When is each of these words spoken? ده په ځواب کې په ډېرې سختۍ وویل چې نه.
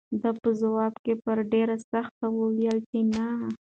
ده 0.21 0.29
په 0.41 0.49
ځواب 0.61 0.93
کې 1.03 1.13
په 1.23 1.31
ډېرې 1.51 1.77
سختۍ 1.89 2.29
وویل 2.35 2.77
چې 2.89 2.99
نه. 3.11 3.25